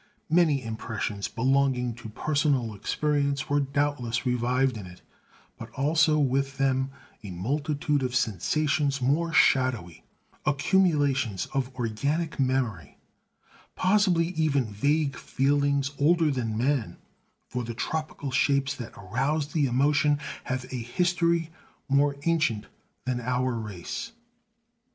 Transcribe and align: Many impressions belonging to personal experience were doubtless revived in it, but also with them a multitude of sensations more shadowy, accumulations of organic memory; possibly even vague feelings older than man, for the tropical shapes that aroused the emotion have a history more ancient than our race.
Many 0.31 0.63
impressions 0.63 1.27
belonging 1.27 1.93
to 1.97 2.09
personal 2.09 2.73
experience 2.73 3.51
were 3.51 3.59
doubtless 3.59 4.25
revived 4.25 4.75
in 4.75 4.87
it, 4.87 5.03
but 5.59 5.69
also 5.73 6.17
with 6.17 6.57
them 6.57 6.89
a 7.23 7.29
multitude 7.29 8.01
of 8.01 8.15
sensations 8.15 8.99
more 8.99 9.31
shadowy, 9.31 10.03
accumulations 10.43 11.45
of 11.53 11.71
organic 11.75 12.39
memory; 12.39 12.97
possibly 13.75 14.29
even 14.29 14.73
vague 14.73 15.15
feelings 15.15 15.91
older 15.99 16.31
than 16.31 16.57
man, 16.57 16.97
for 17.47 17.63
the 17.63 17.75
tropical 17.75 18.31
shapes 18.31 18.73
that 18.75 18.93
aroused 18.97 19.53
the 19.53 19.67
emotion 19.67 20.17
have 20.45 20.63
a 20.71 20.81
history 20.81 21.51
more 21.87 22.15
ancient 22.23 22.65
than 23.05 23.21
our 23.21 23.53
race. 23.53 24.13